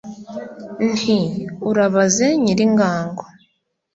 Nti: 0.91 1.17
Urabaze 1.69 2.25
Nyilingango, 2.43 3.23